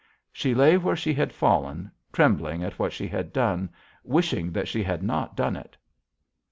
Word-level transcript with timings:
"She 0.31 0.55
lay 0.55 0.77
where 0.79 0.95
she 0.95 1.13
had 1.13 1.31
fallen, 1.31 1.91
trembling 2.11 2.63
at 2.63 2.79
what 2.79 2.91
she 2.91 3.07
had 3.07 3.31
done, 3.31 3.69
wishing 4.03 4.51
that 4.51 4.67
she 4.67 4.81
had 4.81 5.03
not 5.03 5.35
done 5.35 5.55
it. 5.55 5.77